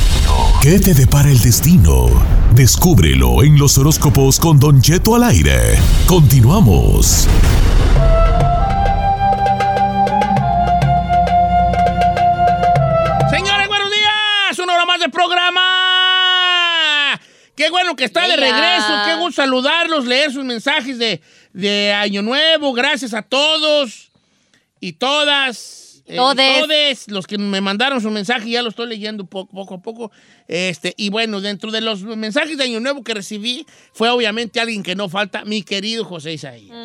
[0.69, 2.07] ¿Qué te depara el destino?
[2.53, 5.79] Descúbrelo en los horóscopos con Don Cheto al aire.
[6.05, 7.25] Continuamos.
[13.29, 14.59] Señores, buenos días.
[14.61, 15.61] Una hora más de programa.
[17.55, 18.93] Qué bueno que está de regreso.
[19.05, 21.21] Qué gusto saludarlos, leer sus mensajes de,
[21.53, 22.73] de Año Nuevo.
[22.73, 24.11] Gracias a todos
[24.81, 25.86] y todas.
[26.07, 26.61] Eh, Todes.
[26.61, 30.11] todes los que me mandaron su mensaje, ya lo estoy leyendo poco, poco a poco.
[30.47, 34.83] Este, y bueno, dentro de los mensajes de Año Nuevo que recibí, fue obviamente alguien
[34.83, 36.75] que no falta, mi querido José Isaías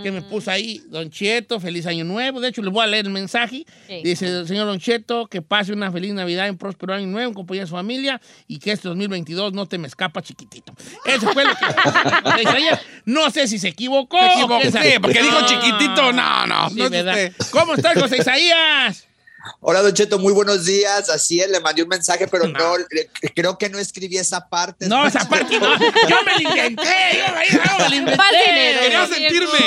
[0.00, 2.40] Mm, que me puso ahí, Don Cheto, feliz año nuevo.
[2.40, 3.64] De hecho, les voy a leer el mensaje.
[3.86, 4.00] Sí.
[4.02, 7.34] Dice, señor Don Cheto, que pase una feliz Navidad y un próspero año nuevo en
[7.34, 10.74] compañía de su familia y que este 2022 no te me escapa chiquitito.
[11.04, 11.64] Eso fue lo que
[12.30, 12.80] José Isaías.
[13.04, 14.18] No sé si se equivocó.
[14.18, 16.12] Se equivocó, sí, porque dijo chiquitito.
[16.12, 17.14] No, no, Sí, no es ¿verdad?
[17.14, 17.32] usted.
[17.50, 18.59] ¿Cómo estás, José Isaías?
[19.60, 21.08] Hola, Don Cheto, muy buenos días.
[21.08, 22.58] Así es, le mandé un mensaje, pero No.
[22.58, 24.86] no, le- creo que no escribí esa parte.
[24.86, 25.78] No, esa parte no.
[25.78, 26.82] Yo me la inventé.
[27.52, 28.22] Yo me la inventé.
[28.82, 29.58] Quería sentirme.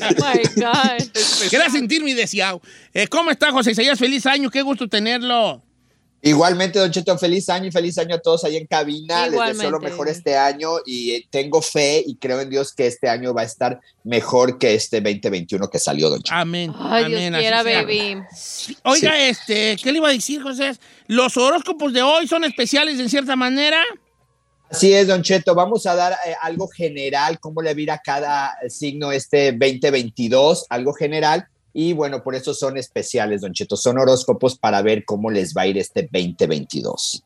[0.00, 1.50] Oh my God.
[1.50, 2.62] Quería sentirme deseado.
[2.94, 3.98] Eh, ¿Cómo está, José Isaías?
[3.98, 4.50] Feliz año.
[4.50, 5.62] Qué gusto tenerlo.
[6.24, 9.26] Igualmente, Don Cheto, feliz año y feliz año a todos ahí en cabina.
[9.26, 9.90] Les deseo lo Igualmente.
[9.90, 13.42] mejor este año y eh, tengo fe y creo en Dios que este año va
[13.42, 16.36] a estar mejor que este 2021 que salió, Don Cheto.
[16.36, 16.72] Amén.
[16.78, 18.22] Ay, Dios amén, quiera, baby.
[18.84, 20.76] Oiga, este, ¿qué le iba a decir, José?
[21.08, 23.82] Los horóscopos de hoy son especiales en cierta manera.
[24.70, 25.56] Así es, Don Cheto.
[25.56, 29.50] Vamos a dar eh, algo general, cómo le va a ir a cada signo este
[29.50, 31.48] 2022, algo general.
[31.74, 33.76] Y bueno, por eso son especiales, Don Cheto.
[33.76, 37.22] Son horóscopos para ver cómo les va a ir este 2022.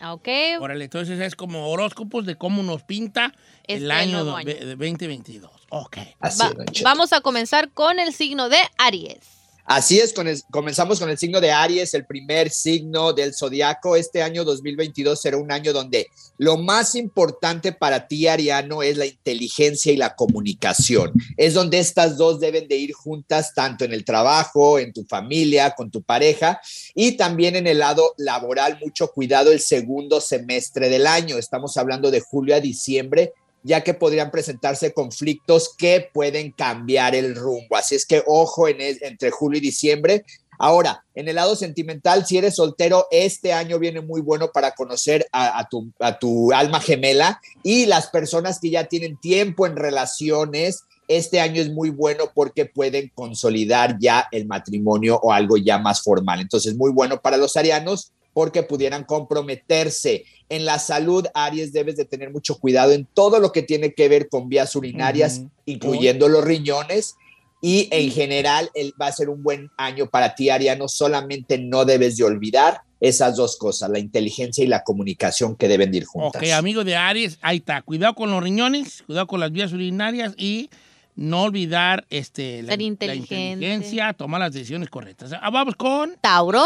[0.00, 0.28] Ah, Ok.
[0.60, 4.46] Órale, entonces es como horóscopos de cómo nos pinta Este el año, año.
[4.46, 5.50] ve- 2022.
[5.70, 5.98] Ok.
[6.20, 6.84] Así Va- es, Don Cheto.
[6.88, 9.18] vamos a comenzar con el signo de Aries.
[9.64, 13.96] Así es, con comenzamos con el signo de Aries, el primer signo del zodiaco.
[13.96, 19.06] Este año 2022 será un año donde lo más importante para ti, Ariano, es la
[19.06, 21.12] inteligencia y la comunicación.
[21.36, 25.74] Es donde estas dos deben de ir juntas, tanto en el trabajo, en tu familia,
[25.76, 26.60] con tu pareja
[26.94, 28.78] y también en el lado laboral.
[28.80, 31.36] Mucho cuidado el segundo semestre del año.
[31.36, 37.34] Estamos hablando de julio a diciembre ya que podrían presentarse conflictos que pueden cambiar el
[37.34, 37.76] rumbo.
[37.76, 40.24] Así es que ojo en entre julio y diciembre.
[40.58, 45.26] Ahora, en el lado sentimental, si eres soltero, este año viene muy bueno para conocer
[45.32, 49.76] a, a tu, a tu alma gemela y las personas que ya tienen tiempo en
[49.76, 50.84] relaciones.
[51.08, 56.02] Este año es muy bueno porque pueden consolidar ya el matrimonio o algo ya más
[56.02, 56.40] formal.
[56.40, 60.24] Entonces, muy bueno para los arianos porque pudieran comprometerse.
[60.48, 64.08] En la salud, Aries, debes de tener mucho cuidado en todo lo que tiene que
[64.08, 65.50] ver con vías urinarias, Ujú.
[65.66, 67.16] incluyendo los riñones.
[67.60, 70.88] Y en general, el, va a ser un buen año para ti, Ariano.
[70.88, 75.90] Solamente no debes de olvidar esas dos cosas, la inteligencia y la comunicación que deben
[75.90, 76.40] de ir juntas.
[76.40, 77.82] Ok, amigo de Aries, ahí está.
[77.82, 80.70] Cuidado con los riñones, cuidado con las vías urinarias y
[81.14, 85.30] no olvidar este, la, la inteligencia, tomar las decisiones correctas.
[85.38, 86.16] Ah, vamos con...
[86.22, 86.64] Tauro.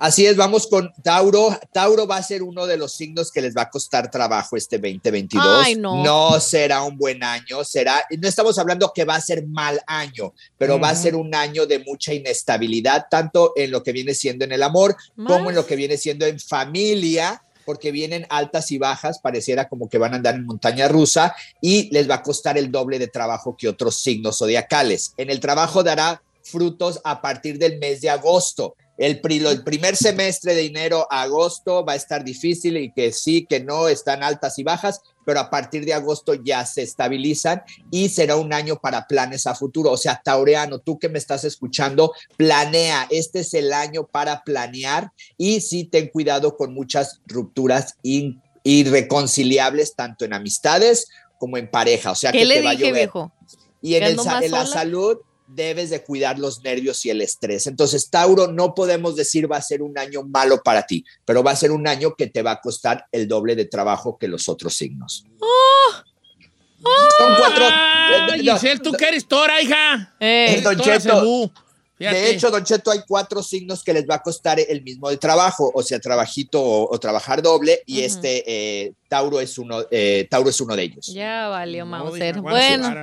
[0.00, 1.54] Así es, vamos con Tauro.
[1.74, 4.78] Tauro va a ser uno de los signos que les va a costar trabajo este
[4.78, 5.46] 2022.
[5.62, 6.40] Ay, no.
[6.40, 10.80] será un buen año, será, no estamos hablando que va a ser mal año, pero
[10.80, 14.52] va a ser un año de mucha inestabilidad, tanto en lo que viene siendo en
[14.52, 19.18] el amor como en lo que viene siendo en familia, porque vienen altas y bajas,
[19.18, 22.72] pareciera como que van a andar en montaña rusa y les va a costar el
[22.72, 25.12] doble de trabajo que otros signos zodiacales.
[25.18, 28.76] En el trabajo dará frutos a partir del mes de agosto.
[29.00, 33.12] El, pri- el primer semestre de enero a agosto va a estar difícil y que
[33.12, 37.62] sí, que no, están altas y bajas, pero a partir de agosto ya se estabilizan
[37.90, 39.90] y será un año para planes a futuro.
[39.90, 43.06] O sea, Taureano, tú que me estás escuchando, planea.
[43.10, 49.94] Este es el año para planear y sí ten cuidado con muchas rupturas in- irreconciliables,
[49.94, 51.08] tanto en amistades
[51.38, 52.10] como en pareja.
[52.10, 52.92] O sea, ¿Qué que le te va a llover.
[52.94, 53.32] viejo?
[53.82, 55.18] Y en, ¿Que el ando sa- más en la salud
[55.54, 57.66] debes de cuidar los nervios y el estrés.
[57.66, 61.52] Entonces, Tauro, no podemos decir va a ser un año malo para ti, pero va
[61.52, 64.48] a ser un año que te va a costar el doble de trabajo que los
[64.48, 65.24] otros signos.
[67.18, 67.64] Son cuatro.
[67.68, 70.14] Ah, eh, no, Giselle, tú que eres tora, hija.
[70.18, 71.52] Eh, Don Tora Cheto.
[71.98, 75.18] De hecho, Don Cheto, hay cuatro signos que les va a costar el mismo de
[75.18, 78.06] trabajo, o sea, trabajito o, o trabajar doble, y Ujú.
[78.06, 81.08] este eh, Tauro es uno, eh, Tauro es uno de ellos.
[81.08, 82.36] ya valió No, Mauser.
[82.36, 82.94] hija, Bueno,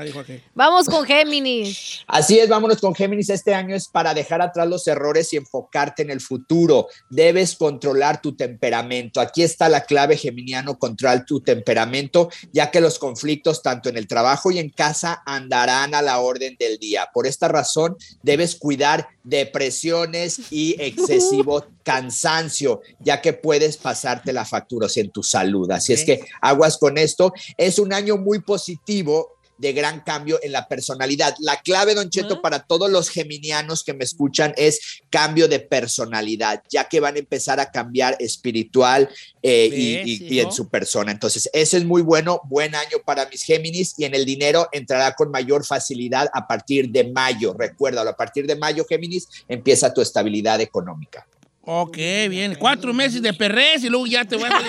[0.56, 2.00] vamos con Géminis.
[2.08, 3.30] Así es, vámonos con Géminis.
[3.30, 6.88] Este año es para dejar atrás los errores y enfocarte en el futuro.
[7.10, 9.20] Debes controlar tu temperamento.
[9.20, 14.08] Aquí está la clave geminiano, controlar tu temperamento, ya que los conflictos tanto en el
[14.08, 17.10] trabajo y en casa andarán a la orden del día.
[17.13, 24.88] Por esta razón, debes cuidar depresiones y excesivo cansancio, ya que puedes pasarte la factura
[24.96, 25.70] en tu salud.
[25.72, 27.34] Así es que aguas con esto.
[27.58, 31.36] Es un año muy positivo de gran cambio en la personalidad.
[31.39, 36.62] La clave, Don Cheto, para todos los geminianos que me escuchan es cambio de personalidad,
[36.70, 39.10] ya que van a empezar a cambiar espiritual
[39.41, 41.12] eh, y, ¿Ves, y- y en su persona.
[41.12, 45.13] Entonces, ese es muy bueno, buen año para mis Géminis y en el dinero entrará
[45.13, 47.54] con mayor facilidad a partir de mayo.
[47.58, 51.26] Recuérdalo, a partir de mayo, Géminis, empieza tu estabilidad económica.
[51.69, 51.97] Ok,
[52.30, 52.56] bien.
[52.56, 54.62] Cuatro meses de perrés y luego ya te vas a.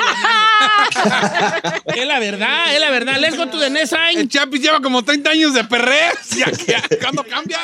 [1.94, 3.20] Es la verdad, es la verdad.
[3.20, 4.18] Let's go to the next sign.
[4.18, 6.12] El Chapis lleva como 30 años de perrer.
[6.36, 7.60] Ya, ya, ¿Cuándo cambia?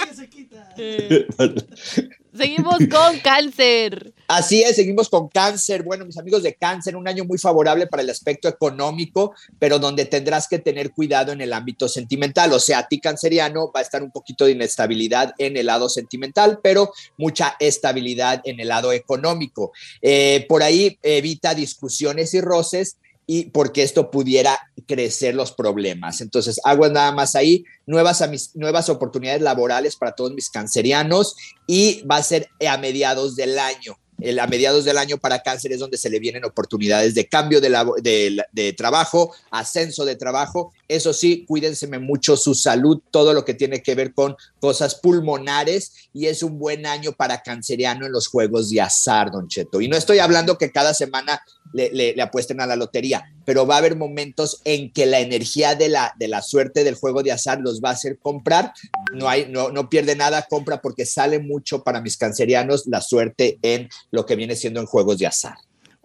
[2.37, 4.14] Seguimos con Cáncer.
[4.27, 5.83] Así es, seguimos con cáncer.
[5.83, 10.07] Bueno, mis amigos de cáncer, un año muy favorable para el aspecto económico, pero donde
[10.07, 12.53] tendrás que tener cuidado en el ámbito sentimental.
[12.55, 15.90] O sea, a ti canceriano va a estar un poquito de inestabilidad en el lado
[15.90, 19.73] sentimental, pero mucha estabilidad en el lado económico.
[20.01, 26.21] Eh, por ahí evita discusiones y roces y porque esto pudiera crecer los problemas.
[26.21, 28.23] Entonces, aguas nada más ahí, nuevas,
[28.55, 31.35] nuevas oportunidades laborales para todos mis cancerianos
[31.67, 33.97] y va a ser a mediados del año.
[34.21, 37.61] el- a mediados del año para cáncer es donde se le vienen oportunidades de cambio
[37.61, 40.73] de, labo- de, de trabajo, ascenso de trabajo.
[40.88, 45.92] Eso sí, cuídense mucho su salud, todo lo que tiene que ver con cosas pulmonares
[46.12, 49.81] y es un buen año para canceriano en los juegos de azar, Don Cheto.
[49.81, 51.42] Y no estoy hablando que cada semana
[51.73, 55.88] le, apuesten a la lotería, pero va a haber momentos en que la energía de
[55.88, 58.73] la, de la suerte del juego de azar los va a hacer comprar.
[59.12, 63.59] No, hay, no, no pierde nada, compra porque sale mucho para mis cancerianos la suerte
[63.62, 65.57] en lo que viene siendo en juegos de azar.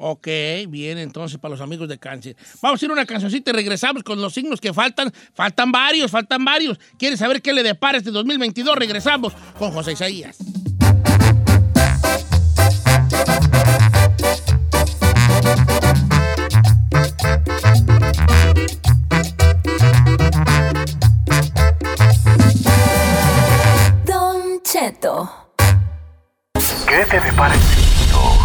[0.01, 0.27] Ok,
[0.69, 2.37] bien, entonces para los amigos de cáncer.
[2.61, 5.11] Vamos a ir a una cancioncita y regresamos con los signos que faltan.
[5.33, 6.79] Faltan varios, faltan varios.
[6.97, 8.77] ¿Quieres saber qué le depara este 2022?
[8.77, 10.37] Regresamos con José Isaías.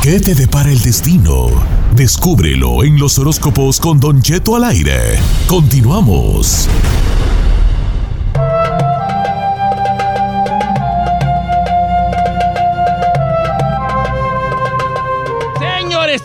[0.04, 1.46] ¿Qué te depara el destino?
[1.96, 5.18] Descúbrelo en los horóscopos con Don Cheto al aire.
[5.46, 6.68] Continuamos.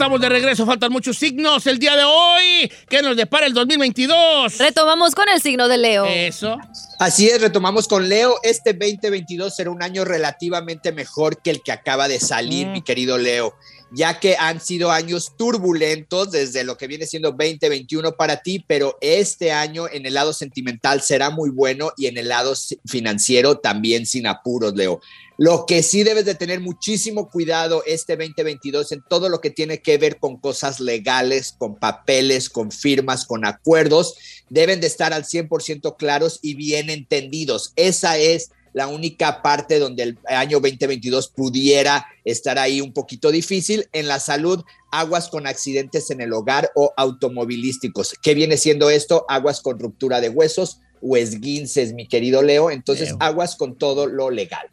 [0.10, 0.66] Estamos de regreso.
[0.66, 2.72] Faltan muchos signos el día de hoy.
[2.90, 4.58] ¿Qué nos depara el 2022?
[4.58, 6.06] Retomamos con el signo de Leo.
[6.06, 6.58] Eso.
[6.98, 8.38] Así es, retomamos con Leo.
[8.42, 12.72] Este 2022 será un año relativamente mejor que el que acaba de salir, Mm.
[12.72, 13.54] mi querido Leo,
[13.92, 18.98] ya que han sido años turbulentos desde lo que viene siendo 2021 para ti, pero
[19.02, 22.54] este año en el lado sentimental será muy bueno y en el lado
[22.88, 25.02] financiero también sin apuros, Leo.
[25.42, 29.82] Lo que sí debes de tener muchísimo cuidado este 2022 en todo lo que tiene
[29.82, 34.16] que ver con cosas legales, con papeles, con firmas, con acuerdos,
[34.50, 37.72] deben de estar al 100% claros y bien entendidos.
[37.78, 43.88] Esa es la única parte donde el año 2022 pudiera estar ahí un poquito difícil.
[43.94, 48.14] En la salud, aguas con accidentes en el hogar o automovilísticos.
[48.22, 49.26] ¿Qué viene siendo esto?
[49.30, 52.72] Aguas con ruptura de huesos o esguinces, mi querido Leo.
[52.72, 54.70] Entonces, aguas con todo lo legal.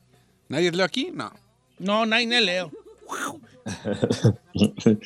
[0.49, 1.11] ¿Nadie Leo aquí?
[1.13, 1.33] No.
[1.79, 2.71] No, Naine Leo.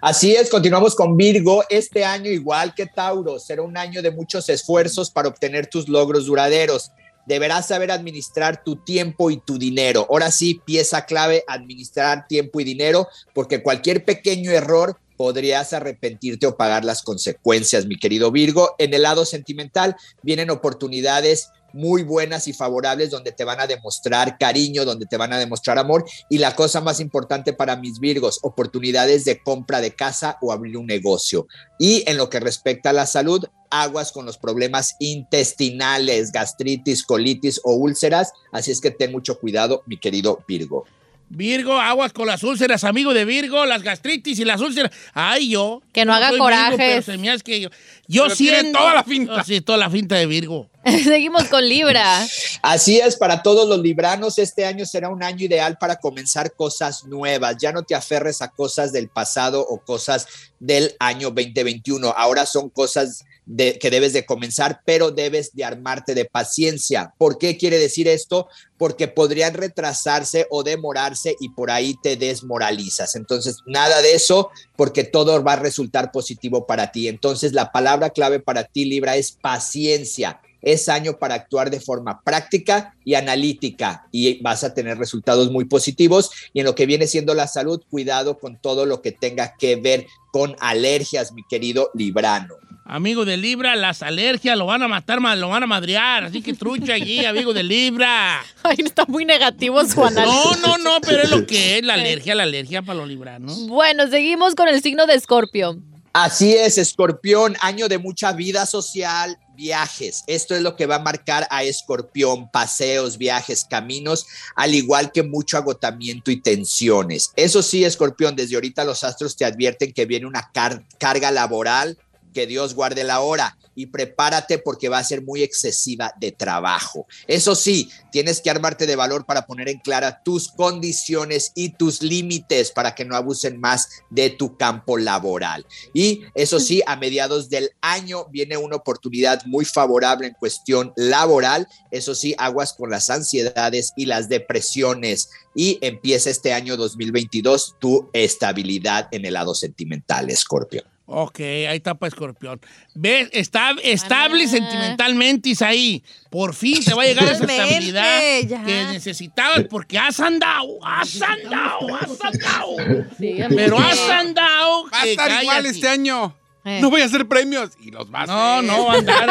[0.00, 1.64] Así es, continuamos con Virgo.
[1.68, 6.26] Este año, igual que Tauro, será un año de muchos esfuerzos para obtener tus logros
[6.26, 6.90] duraderos.
[7.26, 10.06] Deberás saber administrar tu tiempo y tu dinero.
[10.08, 16.56] Ahora sí, pieza clave, administrar tiempo y dinero, porque cualquier pequeño error podrías arrepentirte o
[16.56, 18.74] pagar las consecuencias, mi querido Virgo.
[18.78, 24.38] En el lado sentimental vienen oportunidades muy buenas y favorables donde te van a demostrar
[24.38, 28.40] cariño, donde te van a demostrar amor y la cosa más importante para mis Virgos,
[28.42, 31.46] oportunidades de compra de casa o abrir un negocio.
[31.78, 37.60] Y en lo que respecta a la salud, aguas con los problemas intestinales, gastritis, colitis
[37.62, 40.84] o úlceras, así es que ten mucho cuidado, mi querido Virgo.
[41.28, 44.92] Virgo, aguas con las úlceras, amigo de Virgo, las gastritis y las úlceras.
[45.12, 45.82] Ay, yo.
[45.92, 47.68] Que no haga me hace que yo.
[48.06, 48.78] Yo Pero tiene siento.
[48.78, 49.40] toda la finta.
[49.40, 50.70] Oh, sí, toda la finta de Virgo.
[51.04, 52.24] Seguimos con Libra.
[52.62, 57.04] Así es, para todos los libranos, este año será un año ideal para comenzar cosas
[57.04, 57.56] nuevas.
[57.58, 60.28] Ya no te aferres a cosas del pasado o cosas
[60.60, 62.14] del año 2021.
[62.16, 67.12] Ahora son cosas de, que debes de comenzar, pero debes de armarte de paciencia.
[67.18, 68.46] ¿Por qué quiere decir esto?
[68.78, 73.16] Porque podrían retrasarse o demorarse y por ahí te desmoralizas.
[73.16, 77.08] Entonces, nada de eso, porque todo va a resultar positivo para ti.
[77.08, 82.20] Entonces, la palabra clave para ti, Libra, es paciencia es año para actuar de forma
[82.22, 86.30] práctica y analítica y vas a tener resultados muy positivos.
[86.52, 89.76] Y en lo que viene siendo la salud, cuidado con todo lo que tenga que
[89.76, 92.54] ver con alergias, mi querido Librano.
[92.88, 96.22] Amigo de Libra, las alergias lo van a matar, ma- lo van a madrear.
[96.24, 98.40] Así que trucha allí, amigo de Libra.
[98.62, 100.40] Ay, está muy negativo su análisis.
[100.62, 103.66] No, no, no, pero es lo que es la alergia, la alergia para los libranos.
[103.66, 105.76] Bueno, seguimos con el signo de Escorpio.
[106.12, 110.22] Así es, Escorpión, año de mucha vida social, viajes.
[110.26, 115.22] Esto es lo que va a marcar a Escorpión, paseos, viajes, caminos, al igual que
[115.22, 117.32] mucho agotamiento y tensiones.
[117.34, 121.98] Eso sí, Escorpión, desde ahorita los astros te advierten que viene una car- carga laboral,
[122.32, 127.06] que Dios guarde la hora y prepárate porque va a ser muy excesiva de trabajo.
[127.28, 132.02] Eso sí, tienes que armarte de valor para poner en clara tus condiciones y tus
[132.02, 135.66] límites para que no abusen más de tu campo laboral.
[135.92, 141.68] Y eso sí, a mediados del año viene una oportunidad muy favorable en cuestión laboral.
[141.90, 145.28] Eso sí, aguas con las ansiedades y las depresiones.
[145.54, 150.95] Y empieza este año 2022 tu estabilidad en el lado sentimental, Scorpio.
[151.08, 152.60] Ok, ahí está para escorpión.
[152.94, 153.28] ¿Ves?
[153.32, 154.48] Está estable Ah.
[154.48, 156.02] sentimentalmente ahí.
[156.30, 158.64] Por fin te va a llegar esa estabilidad ya.
[158.64, 162.76] que necesitabas porque has andado, has andado, has andado.
[163.18, 164.84] Sí, Pero has andado.
[164.92, 166.36] Va a que estar igual este año.
[166.64, 166.80] Eh.
[166.82, 167.70] No voy a hacer premios.
[167.80, 169.28] Y los vas No, no, andar.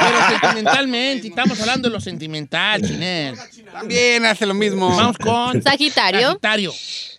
[0.00, 1.28] pero sentimentalmente.
[1.28, 3.36] Estamos hablando de lo sentimental, Chinel.
[3.70, 4.88] También hace lo mismo.
[4.96, 6.28] Vamos con Sagitario.
[6.28, 6.72] Sagitario.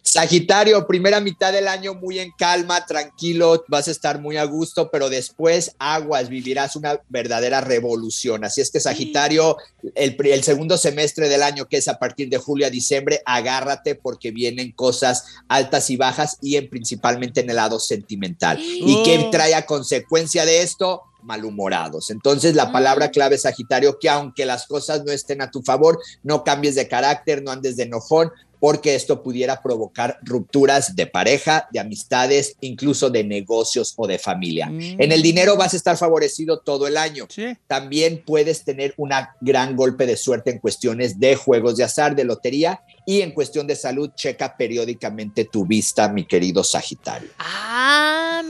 [0.04, 4.90] Sagitario, primera mitad del año muy en calma, tranquilo, vas a estar muy a gusto,
[4.90, 8.44] pero después aguas, vivirás una verdadera revolución.
[8.44, 9.58] Así es que Sagitario,
[9.94, 13.94] el, el segundo semestre del año, que es a partir de julio a diciembre, agárrate
[13.94, 18.60] porque vienen cosas altas y bajas y en, principalmente en el lado sentimental.
[18.60, 19.30] ¿Y qué Oh.
[19.30, 21.04] trae a consecuencia de esto?
[21.24, 22.10] Malhumorados.
[22.10, 26.44] Entonces la palabra clave Sagitario, que aunque las cosas no estén a tu favor, no
[26.44, 28.32] cambies de carácter, no andes de enojón,
[28.62, 34.68] porque esto pudiera provocar rupturas de pareja, de amistades, incluso de negocios o de familia.
[34.68, 35.02] Mm.
[35.02, 37.26] En el dinero vas a estar favorecido todo el año.
[37.28, 37.58] Sí.
[37.66, 39.10] También puedes tener un
[39.42, 43.66] gran golpe de suerte en cuestiones de juegos de azar, de lotería y en cuestión
[43.66, 47.32] de salud, checa periódicamente tu vista, mi querido Sagitario.
[47.40, 48.44] Ah.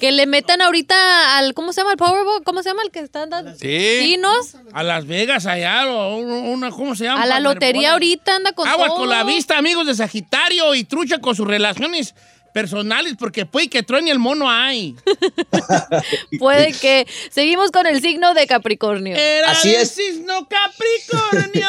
[0.00, 1.92] Que le metan ahorita al, ¿cómo se llama?
[1.92, 2.82] El Powerball, ¿cómo se llama?
[2.84, 3.54] El que están dando.
[3.56, 4.16] Sí.
[4.72, 7.22] A Las Vegas allá, o una, ¿cómo se llama?
[7.22, 8.96] A la lotería ahorita anda con todo.
[8.96, 12.14] con la vista, amigos de Sagitario, y trucha con sus relaciones
[12.52, 14.96] personales, porque puede que truene el mono ahí.
[16.38, 17.06] Puede que.
[17.30, 19.16] Seguimos con el signo de Capricornio.
[19.16, 19.94] Era Así de es.
[19.94, 21.68] cisno Capricornio.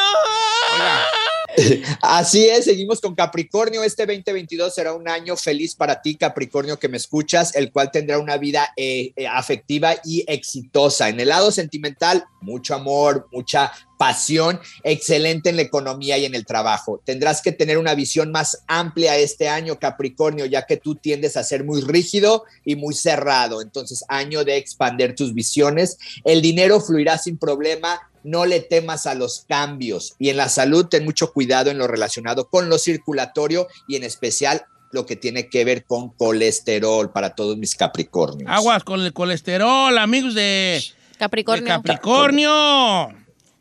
[2.00, 3.82] Así es, seguimos con Capricornio.
[3.82, 8.18] Este 2022 será un año feliz para ti, Capricornio, que me escuchas, el cual tendrá
[8.18, 11.08] una vida eh, eh, afectiva y exitosa.
[11.08, 16.46] En el lado sentimental, mucho amor, mucha pasión, excelente en la economía y en el
[16.46, 17.02] trabajo.
[17.04, 21.44] Tendrás que tener una visión más amplia este año, Capricornio, ya que tú tiendes a
[21.44, 23.60] ser muy rígido y muy cerrado.
[23.60, 25.98] Entonces, año de expander tus visiones.
[26.24, 28.00] El dinero fluirá sin problema.
[28.24, 30.14] No le temas a los cambios.
[30.18, 34.04] Y en la salud, ten mucho cuidado en lo relacionado con lo circulatorio y en
[34.04, 38.50] especial lo que tiene que ver con colesterol para todos mis Capricornios.
[38.50, 40.82] Aguas con el colesterol, amigos de,
[41.18, 43.20] de Capricornio.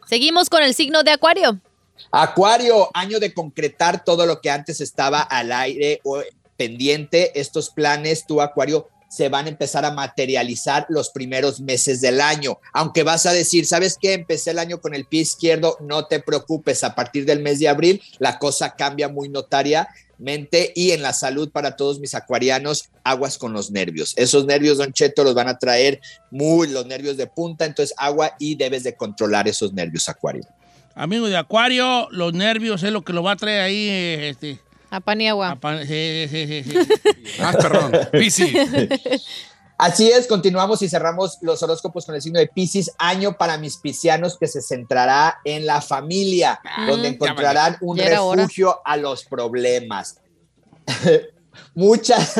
[0.10, 1.60] Seguimos con el signo de Acuario.
[2.12, 6.24] Acuario, año de concretar todo lo que antes estaba al aire o
[6.58, 7.40] pendiente.
[7.40, 12.58] Estos planes, tu Acuario, se van a empezar a materializar los primeros meses del año.
[12.74, 14.14] Aunque vas a decir, ¿sabes qué?
[14.14, 17.68] Empecé el año con el pie izquierdo, no te preocupes, a partir del mes de
[17.68, 19.30] abril la cosa cambia muy
[20.20, 24.14] notariamente y en la salud para todos mis acuarianos, aguas con los nervios.
[24.18, 28.34] Esos nervios, Don Cheto, los van a traer muy los nervios de punta, entonces agua
[28.40, 30.44] y debes de controlar esos nervios, Acuario.
[30.96, 33.88] Amigos de Acuario, los nervios es lo que lo va a traer ahí.
[33.90, 35.52] eh, Este, A pan y agua.
[35.52, 36.74] a pa- sí, sí, sí, sí.
[37.42, 37.92] Más perrón.
[39.80, 43.78] Así es, continuamos y cerramos los horóscopos con el signo de Pisces, año para mis
[43.78, 48.10] piscianos que se centrará en la familia, donde encontrarán un hora.
[48.36, 50.18] refugio a los problemas.
[51.76, 52.34] Muchas,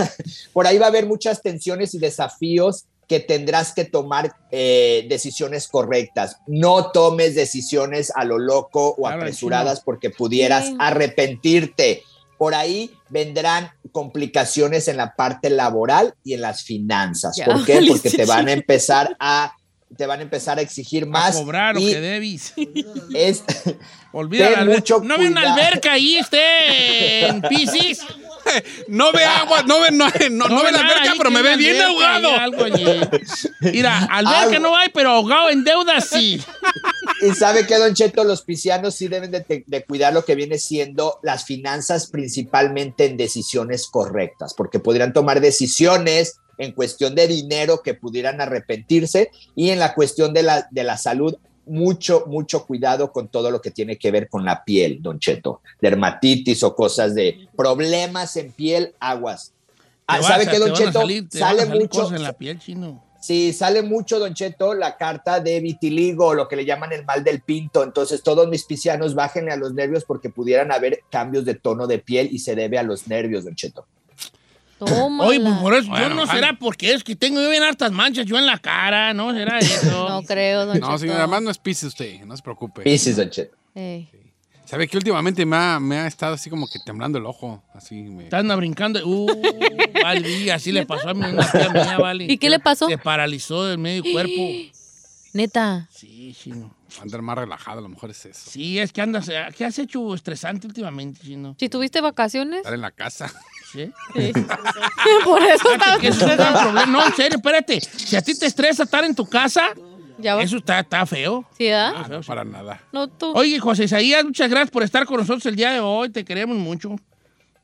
[0.52, 5.68] por ahí va a haber muchas tensiones y desafíos que tendrás que tomar eh, decisiones
[5.70, 6.38] correctas.
[6.46, 10.76] No tomes decisiones a lo loco o Claro, apresuradas porque pudieras Sí.
[10.78, 12.04] arrepentirte.
[12.40, 17.36] Por ahí vendrán complicaciones en la parte laboral y en las finanzas.
[17.36, 17.82] Ya, ¿Por qué?
[17.88, 19.54] Porque te van a empezar a
[19.98, 22.54] te van a empezar a exigir A más cobrar lo y que debes.
[23.14, 23.44] es
[24.12, 28.00] Olvida mucho No ve una alberca ahí, este, en Pisces.
[28.88, 31.58] No ve agua, no ve, no, no, no ve la alberca, ahí, pero me ve
[31.58, 32.40] bien alberca, ahogado.
[32.40, 33.02] algo allí.
[33.60, 34.60] Mira, alberca Algo.
[34.60, 36.42] no hay, pero ahogado en deuda sí.
[37.22, 40.58] Y sabe que, Don Cheto, los piscianos sí deben de, de cuidar lo que viene
[40.58, 47.82] siendo las finanzas, principalmente en decisiones correctas, porque podrían tomar decisiones en cuestión de dinero
[47.82, 53.12] que pudieran arrepentirse y en la cuestión de la, de la salud, mucho, mucho cuidado
[53.12, 57.14] con todo lo que tiene que ver con la piel, Don Cheto, dermatitis o cosas
[57.16, 59.54] de problemas en piel, aguas.
[60.08, 60.92] Ah, ¿Sabe a- qué, Don Cheto?
[61.02, 63.04] salir- Sale mucho, en la piel, chino.
[63.20, 67.24] Sí, sale mucho, Don Cheto, la carta de vitiligo, lo que le llaman el mal
[67.24, 67.84] del pinto.
[67.84, 72.00] Entonces, todos mis piscianos, bájenle a los nervios porque pudieran haber cambios de tono de
[72.00, 73.86] piel y se debe a los nervios, Don Cheto.
[74.80, 75.30] Tómala.
[75.30, 76.36] Oye, pues por eso, yo Bueno, no Juan.
[76.38, 79.34] será porque es que tengo yo bien hartas manchas yo en la cara, ¿no?
[79.34, 80.08] ¿Será eso?
[80.10, 80.98] No creo, don No, Cheto.
[81.00, 82.84] señor, además no es Piscis usted, no se preocupe.
[82.84, 83.58] Piscis, Don Cheto.
[83.76, 84.10] Ey.
[84.70, 87.64] ¿Sabe que últimamente me ha, me ha estado así como que temblando el ojo?
[87.74, 88.26] Así me...
[88.26, 89.00] Están brincando.
[89.04, 89.28] Uh,
[90.04, 92.26] vale, así le pasó a mí una tía mía, vale.
[92.26, 92.88] ¿Y qué le pasó?
[92.88, 94.48] Se paralizó del medio cuerpo.
[95.34, 95.88] Neta.
[95.92, 96.76] Sí, chino.
[97.02, 98.48] Andar más relajado, a lo mejor es eso.
[98.48, 99.28] Sí, es que andas.
[99.58, 101.56] ¿Qué has hecho estresante últimamente, chino?
[101.60, 102.60] Si tuviste vacaciones.
[102.60, 103.32] Estar en la casa.
[103.74, 103.92] ¿eh?
[105.24, 106.86] Por eso eso es un gran problema.
[106.86, 107.82] No, en serio, espérate.
[107.82, 109.70] Si a ti te estresa estar en tu casa,
[110.20, 110.44] Ya va.
[110.44, 111.46] eso está, está feo.
[111.58, 111.94] ¿Sí, ¿verdad?
[111.96, 112.82] Ah, no, para nada.
[112.92, 113.32] No tú.
[113.36, 116.10] Oye, José Isaías, muchas gracias por estar con nosotros el día de hoy.
[116.10, 116.96] Te queremos mucho.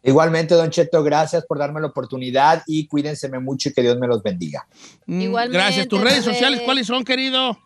[0.04, 4.08] Igualmente, Don Cheto, gracias por darme la oportunidad y cuídense mucho y que Dios me
[4.08, 4.68] los bendiga.
[5.08, 5.88] Mm, Igualmente, Gracias.
[5.88, 7.58] ¿Tus redes sociales cuáles son, querido?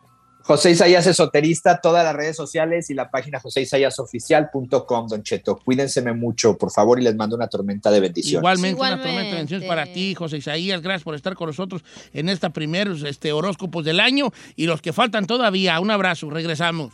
[0.50, 5.60] José Isaías Esoterista, todas las redes sociales y la página joseisayasoficial.com, Don Cheto.
[5.64, 8.42] Cuídense mucho, por favor, y les mando una tormenta de bendiciones.
[8.42, 10.82] Igualmente, una tormenta de bendiciones para ti, José Isaías.
[10.82, 11.84] Gracias por estar con nosotros
[12.14, 15.80] en esta primeros este, horóscopos del año y los que faltan todavía.
[15.80, 16.32] Un abrazo.
[16.32, 16.94] Regresamos.